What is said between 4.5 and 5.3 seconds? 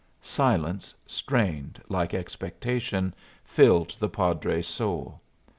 soul.